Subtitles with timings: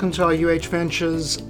[0.00, 1.42] Welcome to our UH Ventures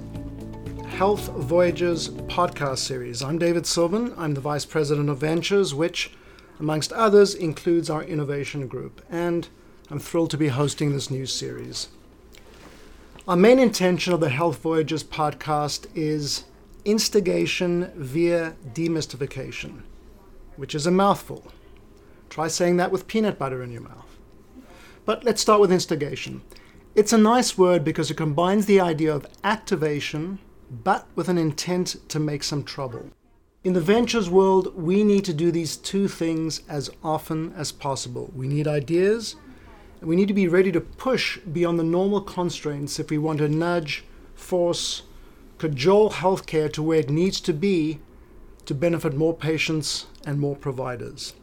[0.97, 3.23] Health Voyages podcast series.
[3.23, 4.13] I'm David Sylvan.
[4.17, 6.11] I'm the Vice President of Ventures, which,
[6.59, 9.01] amongst others, includes our innovation group.
[9.09, 9.47] And
[9.89, 11.87] I'm thrilled to be hosting this new series.
[13.25, 16.43] Our main intention of the Health Voyages podcast is
[16.83, 19.83] instigation via demystification,
[20.57, 21.53] which is a mouthful.
[22.29, 24.17] Try saying that with peanut butter in your mouth.
[25.05, 26.41] But let's start with instigation.
[26.93, 31.95] It's a nice word because it combines the idea of activation, but with an intent
[32.09, 33.11] to make some trouble.
[33.63, 38.29] In the ventures world, we need to do these two things as often as possible.
[38.35, 39.37] We need ideas,
[40.01, 43.39] and we need to be ready to push beyond the normal constraints if we want
[43.39, 44.03] to nudge,
[44.35, 45.03] force,
[45.59, 47.99] cajole healthcare to where it needs to be
[48.65, 51.35] to benefit more patients and more providers.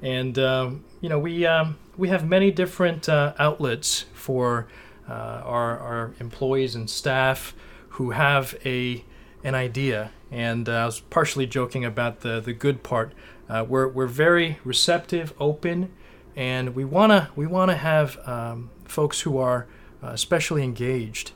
[0.00, 4.66] And um, you know we um, we have many different uh, outlets for
[5.08, 7.54] uh, our our employees and staff
[7.90, 9.04] who have a
[9.42, 10.12] an idea.
[10.30, 13.12] And uh, I was partially joking about the the good part.
[13.48, 15.92] Uh, we're we're very receptive, open,
[16.36, 19.66] and we wanna we wanna have um, folks who are
[20.02, 21.32] uh, especially engaged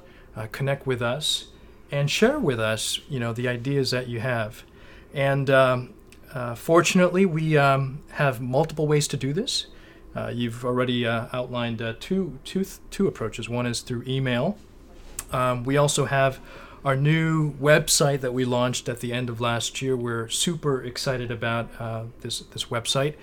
[0.52, 1.48] connect with us
[1.90, 4.62] and share with us you know the ideas that you have.
[5.14, 5.94] And um,
[6.32, 9.66] uh, fortunately, we um, have multiple ways to do this.
[10.14, 13.48] Uh, you've already uh, outlined uh, two, two, two approaches.
[13.48, 14.58] One is through email.
[15.32, 16.40] Um, we also have
[16.84, 19.96] our new website that we launched at the end of last year.
[19.96, 23.14] We're super excited about uh, this, this website.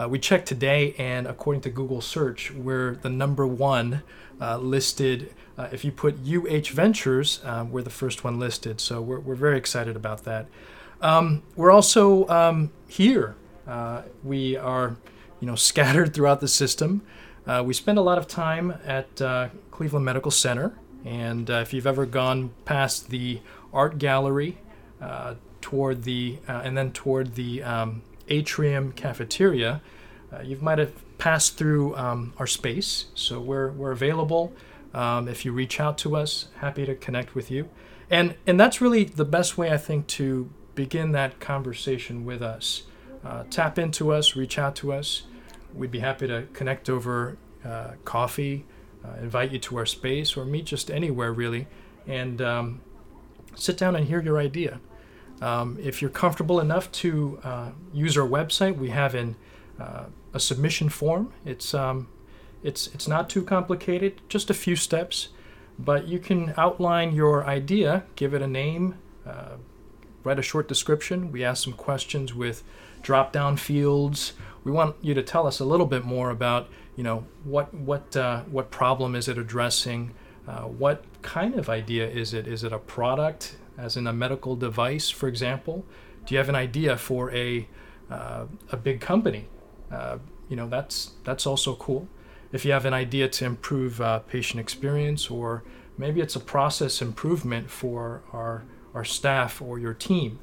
[0.00, 4.02] Uh, we checked today, and according to Google search, we're the number one
[4.40, 5.34] listed.
[5.72, 8.80] if you put UH Ventures, we're the first one listed.
[8.80, 10.46] So we're, we're very excited about that.
[11.00, 13.36] Um, we're also um, here.
[13.66, 14.96] Uh, we are,
[15.40, 17.02] you know, scattered throughout the system.
[17.46, 21.72] Uh, we spend a lot of time at uh, Cleveland Medical Center, and uh, if
[21.72, 23.40] you've ever gone past the
[23.72, 24.58] art gallery
[25.00, 29.80] uh, toward the uh, and then toward the um, atrium cafeteria,
[30.44, 33.06] you might have passed through um, our space.
[33.14, 34.52] So we're we're available.
[34.92, 37.68] Um, if you reach out to us, happy to connect with you.
[38.10, 42.84] And, and that's really the best way, I think, to begin that conversation with us.
[43.24, 45.24] Uh, tap into us, reach out to us.
[45.74, 48.64] We'd be happy to connect over uh, coffee,
[49.04, 51.66] uh, invite you to our space, or meet just anywhere really,
[52.06, 52.80] and um,
[53.56, 54.78] sit down and hear your idea.
[55.42, 59.34] Um, if you're comfortable enough to uh, use our website, we have in
[59.80, 61.32] uh, a submission form.
[61.44, 62.06] It's um,
[62.62, 65.30] it's it's not too complicated, just a few steps,
[65.76, 68.94] but you can outline your idea, give it a name,
[69.26, 69.56] uh,
[70.24, 71.32] write a short description.
[71.32, 72.62] We ask some questions with
[73.02, 74.32] drop down fields.
[74.64, 78.16] We want you to tell us a little bit more about, you know, what what
[78.16, 80.14] uh, what problem is it addressing?
[80.46, 82.46] Uh, what kind of idea is it?
[82.46, 85.84] Is it a product, as in a medical device, for example?
[86.26, 87.68] Do you have an idea for a
[88.10, 89.46] uh, a big company.
[89.90, 90.18] Uh,
[90.48, 92.08] you know, that's that's also cool.
[92.52, 95.62] If you have an idea to improve uh, patient experience, or
[95.98, 100.38] maybe it's a process improvement for our our staff or your team,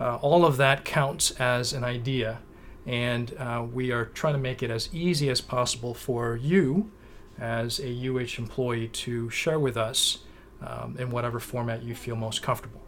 [0.00, 2.38] uh, all of that counts as an idea,
[2.86, 6.90] and uh, we are trying to make it as easy as possible for you,
[7.38, 10.18] as a UH employee, to share with us
[10.60, 12.80] um, in whatever format you feel most comfortable.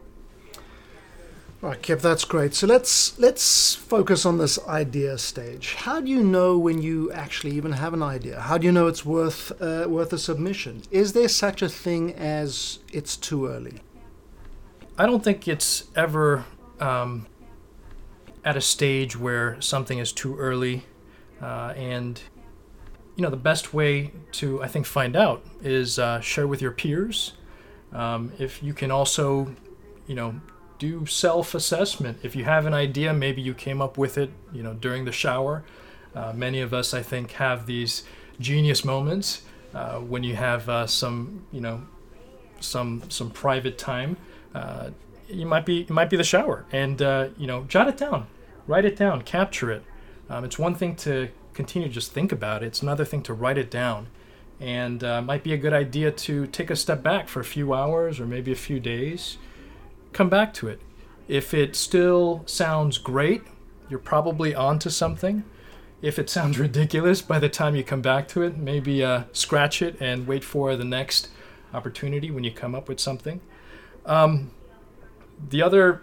[1.63, 2.55] Right, Kip, that's great.
[2.55, 5.75] So let's let's focus on this idea stage.
[5.75, 8.41] How do you know when you actually even have an idea?
[8.41, 10.81] How do you know it's worth uh, worth a submission?
[10.91, 13.83] Is there such a thing as it's too early?
[15.01, 16.45] I don't think it's ever
[16.79, 17.27] um,
[18.45, 20.85] at a stage where something is too early,
[21.41, 22.21] uh, and
[23.17, 26.73] you know the best way to I think find out is uh, share with your
[26.73, 27.33] peers.
[27.95, 29.57] Um, if you can also,
[30.07, 30.39] you know,
[30.79, 32.19] do self-assessment.
[32.23, 35.13] If you have an idea, maybe you came up with it, you know, during the
[35.13, 35.65] shower.
[36.15, 38.03] Uh, many of us, I think, have these
[38.39, 39.41] genius moments
[39.73, 41.87] uh, when you have uh, some, you know,
[42.61, 44.19] some some private time.
[44.55, 44.91] Uh,
[45.29, 48.27] you might be it might be the shower, and uh, you know, jot it down,
[48.67, 49.85] write it down, capture it.
[50.29, 52.67] Um, it's one thing to continue to just think about it.
[52.67, 54.09] It's another thing to write it down,
[54.59, 57.73] and uh, might be a good idea to take a step back for a few
[57.73, 59.39] hours or maybe a few days
[60.13, 60.81] come back to it.
[61.29, 63.43] If it still sounds great,
[63.89, 65.45] you're probably onto something.
[66.03, 69.83] If it sounds ridiculous by the time you come back to it, maybe uh, scratch
[69.83, 71.29] it and wait for the next
[71.73, 73.41] opportunity when you come up with something.
[74.07, 74.51] Um,
[75.49, 76.03] the other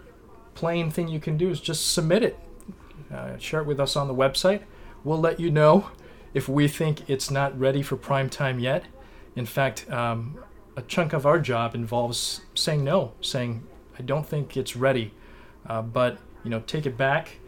[0.54, 2.38] plain thing you can do is just submit it.
[3.12, 4.62] Uh, share it with us on the website.
[5.04, 5.90] We'll let you know
[6.34, 8.84] if we think it's not ready for prime time yet.
[9.34, 10.38] In fact, um,
[10.76, 13.66] a chunk of our job involves saying no, saying
[13.98, 15.12] I don't think it's ready.
[15.66, 17.38] Uh, but you know, take it back.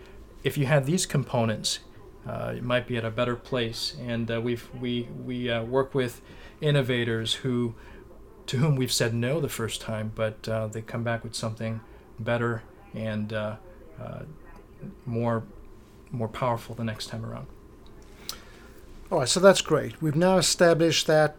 [0.43, 1.81] If you had these components,
[2.27, 3.97] uh, it might be at a better place.
[4.01, 6.21] And uh, we've we we uh, work with
[6.61, 7.75] innovators who,
[8.47, 11.81] to whom we've said no the first time, but uh, they come back with something
[12.19, 12.63] better
[12.95, 13.57] and uh,
[15.07, 15.45] more
[16.11, 17.47] more powerful the next time around.
[19.11, 20.01] All right, so that's great.
[20.03, 21.37] We've now established that,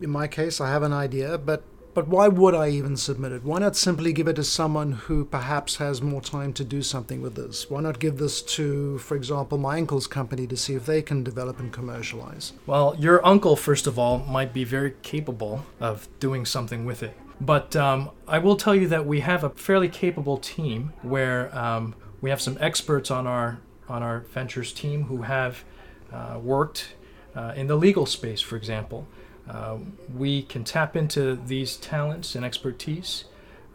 [0.00, 1.62] in my case, I have an idea, but
[1.98, 3.42] but why would I even submit it?
[3.42, 7.20] Why not simply give it to someone who perhaps has more time to do something
[7.20, 7.68] with this?
[7.68, 11.24] Why not give this to, for example, my uncle's company to see if they can
[11.24, 12.52] develop and commercialize?
[12.66, 17.16] Well, your uncle, first of all, might be very capable of doing something with it.
[17.40, 21.96] But um, I will tell you that we have a fairly capable team where um,
[22.20, 23.58] we have some experts on our
[23.88, 25.64] on our ventures team who have
[26.12, 26.94] uh, worked
[27.34, 29.08] uh, in the legal space, for example.
[29.48, 29.78] Uh,
[30.14, 33.24] we can tap into these talents and expertise.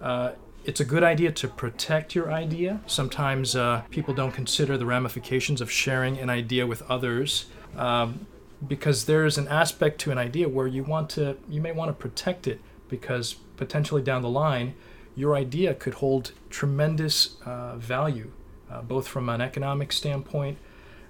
[0.01, 0.31] Uh,
[0.65, 2.81] it's a good idea to protect your idea.
[2.87, 8.27] Sometimes uh, people don't consider the ramifications of sharing an idea with others um,
[8.65, 11.93] because there's an aspect to an idea where you want to, you may want to
[11.93, 14.75] protect it because potentially down the line,
[15.15, 18.31] your idea could hold tremendous uh, value,
[18.71, 20.57] uh, both from an economic standpoint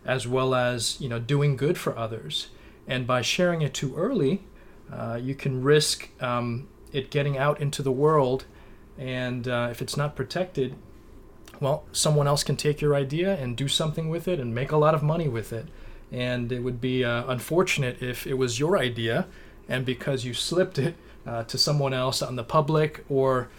[0.05, 2.47] as well as you know doing good for others.
[2.87, 4.43] And by sharing it too early,
[4.97, 8.45] uh, you can risk um, it getting out into the world,
[8.97, 10.75] and uh, if it's not protected,
[11.59, 14.77] well, someone else can take your idea and do something with it and make a
[14.77, 15.67] lot of money with it.
[16.11, 19.25] And it would be uh, unfortunate if it was your idea,
[19.67, 20.95] and because you slipped it
[21.25, 23.49] uh, to someone else on the public or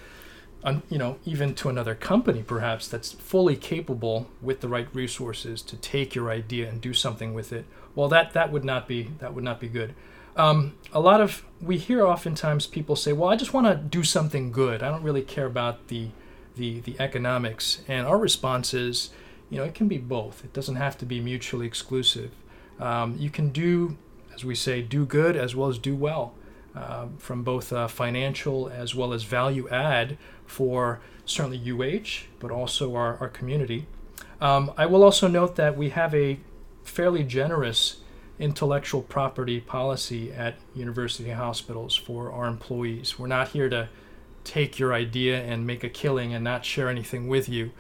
[0.89, 5.77] you know, even to another company perhaps that's fully capable with the right resources to
[5.77, 7.67] take your idea and do something with it.
[7.95, 9.95] Well, that that would not be that would not be good.
[10.37, 14.03] Um, a lot of we hear oftentimes people say, "Well, I just want to do
[14.03, 14.83] something good.
[14.83, 16.09] I don't really care about the
[16.57, 19.11] the the economics." And our response is,
[19.51, 20.45] you know, it can be both.
[20.45, 22.33] It doesn't have to be mutually exclusive.
[22.81, 23.97] Um, you can do,
[24.35, 26.35] as we say, do good as well as do well,
[26.75, 32.95] uh, from both uh, financial as well as value add for certainly UH, but also
[32.97, 33.87] our, our community.
[34.41, 36.41] Um, I will also note that we have a
[36.83, 38.01] fairly generous
[38.39, 43.19] intellectual property policy at university hospitals for our employees.
[43.19, 43.89] We're not here to
[44.43, 47.71] take your idea and make a killing and not share anything with you.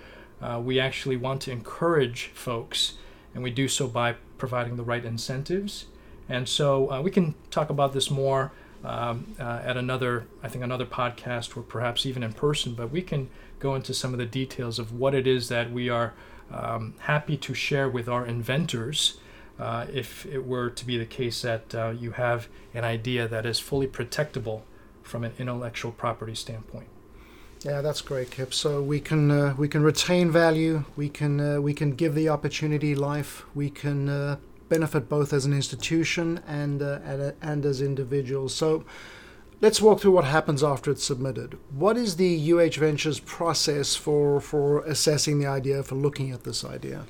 [0.40, 2.94] Uh, we actually want to encourage folks,
[3.34, 5.86] and we do so by providing the right incentives.
[6.28, 8.52] And so uh, we can talk about this more
[8.84, 13.02] um, uh, at another, I think, another podcast or perhaps even in person, but we
[13.02, 16.12] can go into some of the details of what it is that we are
[16.50, 19.18] um, happy to share with our inventors
[19.58, 23.46] uh, if it were to be the case that uh, you have an idea that
[23.46, 24.62] is fully protectable
[25.02, 26.88] from an intellectual property standpoint.
[27.64, 28.52] Yeah, that's great, Kip.
[28.52, 30.84] So we can uh, we can retain value.
[30.96, 33.44] We can uh, we can give the opportunity life.
[33.54, 34.36] We can uh,
[34.68, 38.54] benefit both as an institution and uh, and, and as individuals.
[38.54, 38.84] So
[39.62, 41.58] let's walk through what happens after it's submitted.
[41.70, 46.66] What is the UH Ventures process for for assessing the idea, for looking at this
[46.66, 47.06] idea?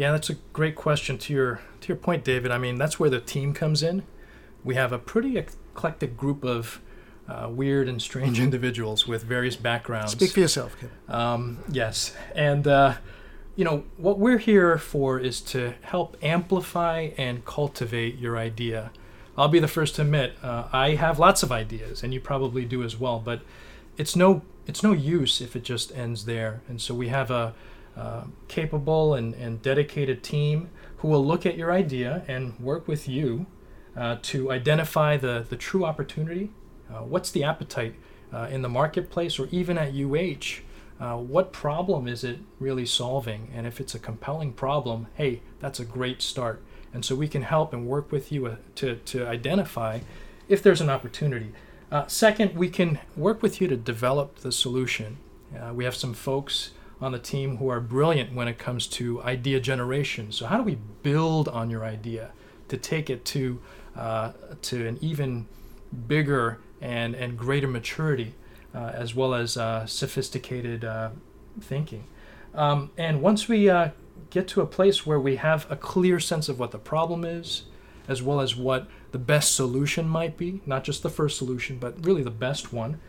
[0.00, 1.18] Yeah, that's a great question.
[1.18, 2.50] To your to your point, David.
[2.50, 4.02] I mean, that's where the team comes in.
[4.64, 6.80] We have a pretty eclectic group of
[7.28, 10.12] uh, weird and strange individuals with various backgrounds.
[10.12, 10.90] Speak for yourself, Kip.
[11.06, 12.94] Um, yes, and uh,
[13.56, 18.92] you know what we're here for is to help amplify and cultivate your idea.
[19.36, 22.64] I'll be the first to admit uh, I have lots of ideas, and you probably
[22.64, 23.18] do as well.
[23.18, 23.42] But
[23.98, 26.62] it's no it's no use if it just ends there.
[26.70, 27.52] And so we have a
[27.96, 33.08] uh, capable and, and dedicated team who will look at your idea and work with
[33.08, 33.46] you
[33.96, 36.50] uh, to identify the, the true opportunity
[36.92, 37.94] uh, what's the appetite
[38.32, 40.62] uh, in the marketplace or even at UH?
[41.02, 43.48] Uh, what problem is it really solving?
[43.54, 46.62] And if it's a compelling problem, hey, that's a great start.
[46.92, 50.00] And so we can help and work with you to, to identify
[50.48, 51.52] if there's an opportunity.
[51.90, 55.18] Uh, second, we can work with you to develop the solution.
[55.56, 56.70] Uh, we have some folks
[57.00, 60.32] on the team who are brilliant when it comes to idea generation.
[60.32, 62.30] So, how do we build on your idea
[62.68, 63.60] to take it to,
[63.96, 65.46] uh, to an even
[66.06, 68.34] bigger and, and greater maturity,
[68.74, 71.10] uh, as well as uh, sophisticated uh,
[71.60, 72.04] thinking.
[72.54, 73.90] Um, and once we uh,
[74.30, 77.64] get to a place where we have a clear sense of what the problem is,
[78.08, 82.04] as well as what the best solution might be, not just the first solution, but
[82.04, 83.00] really the best one,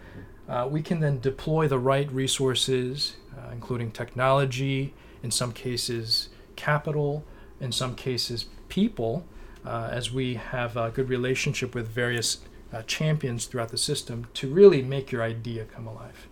[0.50, 3.16] uh, we can then deploy the right resources,
[3.51, 4.93] including technology,
[5.24, 7.24] in some cases, capital,
[7.60, 9.25] in some cases, people,
[9.65, 12.39] as we have a good relationship with various
[12.74, 16.27] uh, champions throughout the system to really make your idea come alive.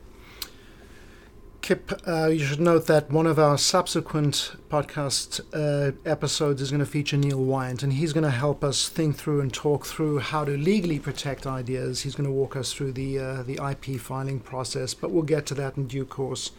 [1.62, 6.80] Kip, uh, you should note that one of our subsequent podcast uh, episodes is going
[6.80, 10.20] to feature Neil Wyant, and he's going to help us think through and talk through
[10.20, 12.02] how to legally protect ideas.
[12.02, 15.46] He's going to walk us through the uh, the IP filing process, but we'll get
[15.48, 16.52] to that in due course.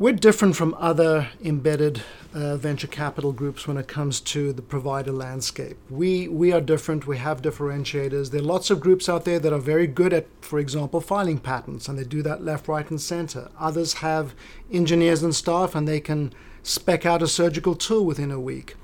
[0.00, 2.02] We're different from other embedded
[2.32, 5.76] uh, venture capital groups when it comes to the provider landscape.
[5.90, 8.30] We, we are different, we have differentiators.
[8.30, 11.40] There are lots of groups out there that are very good at, for example, filing
[11.40, 13.48] patents, and they do that left, right, and center.
[13.58, 14.36] Others have
[14.70, 18.76] engineers and staff, and they can spec out a surgical tool within a week.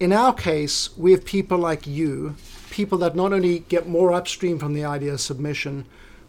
[0.00, 2.34] In our case, we have people like you,
[2.70, 5.84] people that not only get more upstream from the idea submission,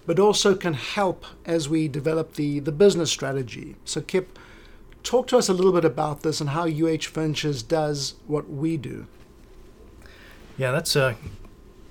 [0.05, 3.75] but also can help as we develop the, the business strategy.
[3.85, 4.39] So, Kip,
[5.03, 8.77] talk to us a little bit about this and how UH Ventures does what we
[8.77, 9.07] do.
[10.57, 11.15] Yeah, that's a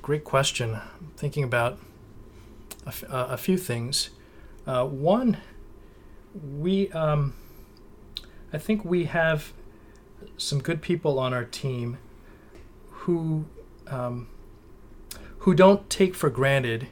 [0.03, 0.75] great question.
[0.75, 1.79] I'm thinking about
[2.85, 4.11] a, f- uh, a few things.
[4.67, 5.39] Uh, one,
[6.59, 7.35] we, um,
[8.53, 9.53] I think we have
[10.37, 11.99] some good people on our team
[12.91, 13.47] who,
[13.87, 14.29] um,
[15.39, 16.89] who don't take for granted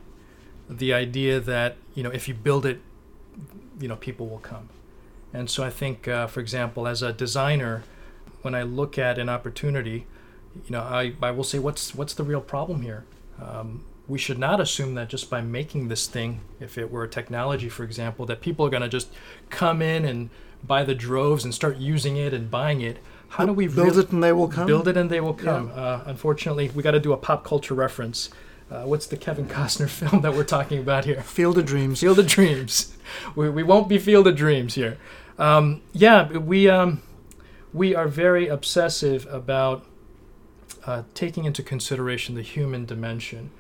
[0.69, 2.81] the idea that you know if you build it,
[3.81, 4.69] you know people will come.
[5.33, 7.85] And so I think, uh, for example, as a designer,
[8.43, 10.07] when I look at an opportunity,
[10.55, 13.05] you know, I, I will say, what's what's the real problem here?
[13.41, 17.09] Um, we should not assume that just by making this thing, if it were a
[17.09, 19.09] technology, for example, that people are going to just
[19.51, 20.31] come in and
[20.65, 22.99] by the droves and start using it and buying it.
[23.29, 24.67] How do we build it and they will come?
[24.67, 25.69] Build it and they will come.
[25.69, 25.75] Yeah.
[25.75, 28.31] Uh, unfortunately, we got to do a pop culture reference.
[28.71, 31.23] Uh, what's the Kevin Costner film that we're talking about here?
[31.23, 32.01] Field of Dreams.
[32.01, 32.97] Field of Dreams.
[33.35, 34.99] we, we won't be Field of Dreams here.
[35.39, 37.03] Um, yeah, we um,
[37.73, 39.85] we are very obsessive about
[40.87, 43.51] uh, taking into consideration the human dimension.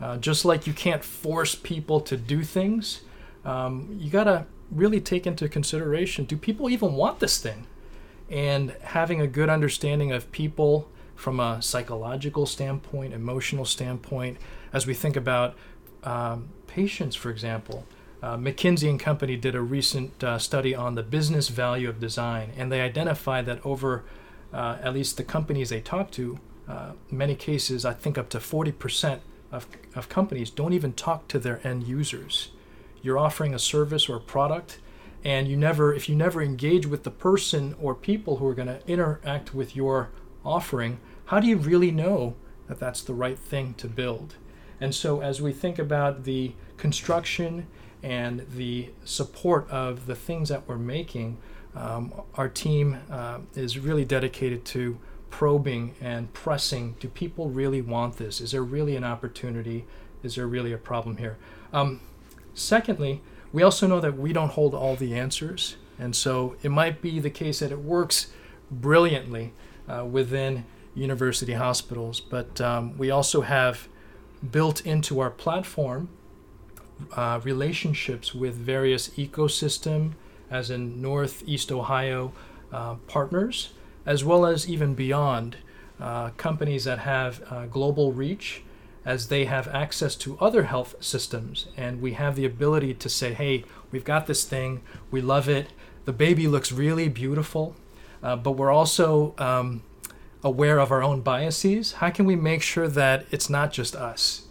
[0.00, 3.00] Uh, just like you can't force people to do things,
[3.44, 7.66] um, you gotta really take into consideration: do people even want this thing?
[8.28, 14.36] And having a good understanding of people from a psychological standpoint, emotional standpoint,
[14.72, 15.56] as we think about
[16.04, 17.84] um, patients, for example.
[18.22, 22.52] Uh, McKinsey and Company did a recent uh, study on the business value of design,
[22.56, 24.04] and they identified that over
[24.52, 28.38] uh, at least the companies they talk to, uh, many cases, I think up to
[28.38, 29.20] 40%
[29.52, 32.50] of, of companies don't even talk to their end users.
[33.02, 34.78] You're offering a service or a product,
[35.24, 38.68] and you never, if you never engage with the person or people who are going
[38.68, 40.10] to interact with your
[40.46, 42.34] offering, how do you really know
[42.68, 44.36] that that's the right thing to build?
[44.80, 47.66] And so, as we think about the construction
[48.02, 51.38] and the support of the things that we're making,
[51.74, 54.98] um, our team uh, is really dedicated to
[55.30, 58.40] probing and pressing do people really want this?
[58.40, 59.84] Is there really an opportunity?
[60.22, 61.36] Is there really a problem here?
[61.72, 62.00] Um,
[62.54, 63.22] secondly,
[63.52, 65.76] we also know that we don't hold all the answers.
[65.98, 68.28] And so it might be the case that it works
[68.70, 69.52] brilliantly
[69.88, 70.64] uh, within
[70.94, 73.88] university hospitals, but um, we also have
[74.50, 76.08] built into our platform
[77.14, 80.12] uh, relationships with various ecosystem,
[80.50, 82.32] as in Northeast Ohio
[82.72, 83.70] uh, partners,
[84.06, 85.56] as well as even beyond
[86.00, 88.62] uh, companies that have uh, global reach
[89.04, 91.68] as they have access to other health systems.
[91.76, 95.68] And we have the ability to say, hey, we've got this thing, we love it,
[96.04, 97.76] the baby looks really beautiful,
[98.26, 99.84] uh, but we're also um,
[100.42, 101.92] aware of our own biases.
[101.92, 104.46] How can we make sure that it's not just us?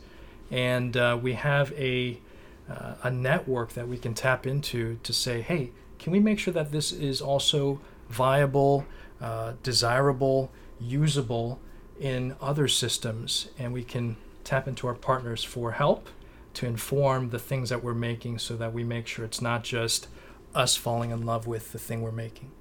[0.49, 2.21] And uh, we have a,
[2.69, 6.53] uh, a network that we can tap into to say, hey, can we make sure
[6.53, 8.85] that this is also viable,
[9.19, 11.59] uh, desirable, usable
[11.99, 13.49] in other systems?
[13.59, 14.15] And we can
[14.45, 16.07] tap into our partners for help
[16.53, 20.07] to inform the things that we're making so that we make sure it's not just
[20.53, 22.51] us falling in love with the thing we're making.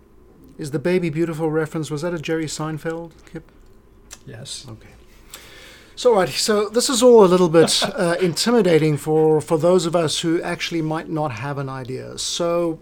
[0.56, 3.50] Is the baby beautiful reference, was that a Jerry Seinfeld, Kip?
[4.26, 4.66] Yes.
[4.68, 4.88] Okay.
[5.96, 9.94] So, right, so this is all a little bit uh, intimidating for, for those of
[9.94, 12.18] us who actually might not have an idea.
[12.18, 12.78] So,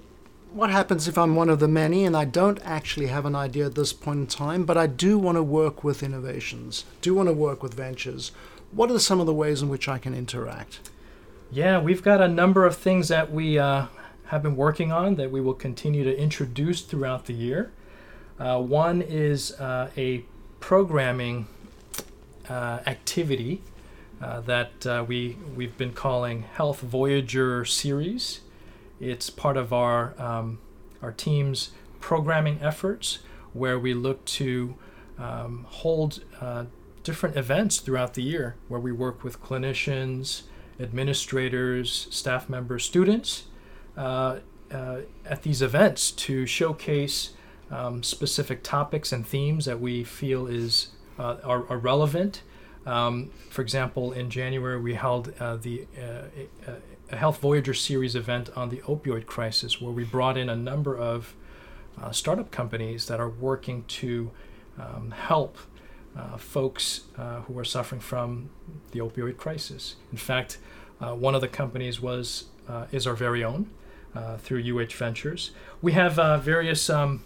[0.52, 3.66] what happens if I'm one of the many and I don't actually have an idea
[3.66, 7.28] at this point in time, but I do want to work with innovations, do want
[7.28, 8.32] to work with ventures?
[8.70, 10.80] What are some of the ways in which I can interact?
[11.50, 13.86] Yeah, we've got a number of things that we uh,
[14.32, 17.70] have been working on that we will continue to introduce throughout the year.
[18.40, 20.24] Uh, one is uh, a
[20.58, 21.46] programming
[22.48, 23.60] uh, activity
[24.22, 28.40] uh, that uh, we we've been calling Health Voyager series.
[29.00, 30.60] It's part of our um,
[31.02, 33.18] our team's programming efforts,
[33.52, 34.76] where we look to
[35.18, 36.24] um, hold
[37.02, 40.44] different events throughout the year, where we work with clinicians,
[40.80, 43.44] administrators, staff members, students
[43.96, 47.30] at these events to showcase
[47.72, 52.42] um, specific topics and themes that we feel is uh, are, are, relevant.
[52.84, 56.72] Um, for example, in January we held uh, the uh,
[57.10, 60.96] a Health Voyager series event on the opioid crisis, where we brought in a number
[60.96, 61.34] of
[62.10, 64.30] startup companies that are working to
[64.78, 65.58] um, help
[66.16, 68.48] uh, folks uh, who are suffering from
[68.92, 69.96] the opioid crisis.
[70.10, 70.58] In fact,
[71.00, 72.46] uh, one of the companies was
[72.90, 73.68] is our very own
[74.38, 75.52] through UH Ventures.
[75.80, 77.22] We have uh, various um,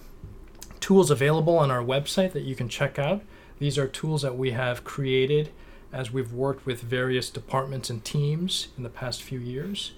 [0.80, 3.22] tools available on our website that you can check out.
[3.58, 5.50] These are tools that we have created
[5.92, 9.92] as we've worked with various departments and teams in the past few years.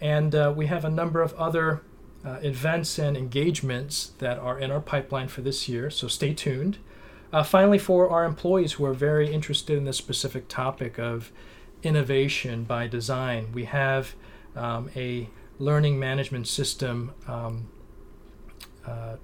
[0.00, 1.82] And uh, we have a number of other
[2.24, 6.78] uh, events and engagements that are in our pipeline for this year, so stay tuned.
[7.32, 11.30] Uh, finally, for our employees who are very interested in this specific topic of
[11.82, 14.14] innovation by design, we have
[14.56, 17.68] um, a learning management system um,
[18.86, 19.16] uh,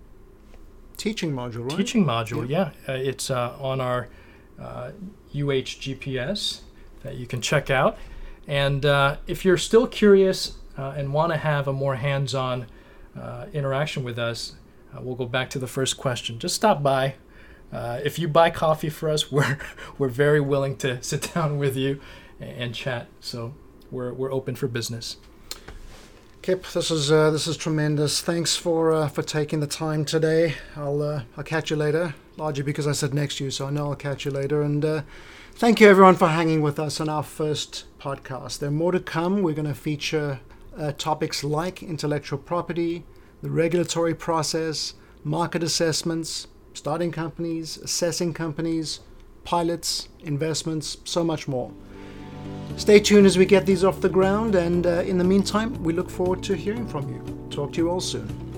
[0.96, 1.76] teaching module, right?
[1.76, 2.70] Teaching module, yeah.
[2.86, 2.94] yeah.
[2.94, 4.08] Uh, it's uh, on our
[5.34, 6.62] UHGPS uh,
[7.02, 7.98] that you can check out.
[8.46, 12.66] And uh, if you're still curious and want to have a more hands on
[13.52, 14.54] interaction with us,
[15.00, 16.38] we'll go back to the first question.
[16.38, 17.14] Just stop by.
[17.72, 19.58] Uh, if you buy coffee for us, we're
[19.98, 22.00] we're very willing to sit down with you
[22.40, 23.08] and, and chat.
[23.20, 23.54] So
[23.90, 25.16] we're we're open for business.
[26.42, 28.20] Kip, this is uh, this is tremendous.
[28.20, 30.56] Thanks for uh, for taking the time today.
[30.74, 32.16] I'll uh, I'll catch you later.
[32.36, 34.60] Largely because I said next to you, so I know I'll catch you later.
[34.60, 35.02] And uh,
[35.54, 38.58] thank you everyone for hanging with us on our first podcast.
[38.58, 39.42] There are more to come.
[39.42, 40.40] We're going to feature
[40.76, 43.04] uh, topics like intellectual property,
[43.40, 48.98] the regulatory process, market assessments, starting companies, assessing companies,
[49.44, 51.70] pilots, investments, so much more.
[52.76, 55.92] Stay tuned as we get these off the ground, and uh, in the meantime, we
[55.92, 57.48] look forward to hearing from you.
[57.50, 58.51] Talk to you all soon.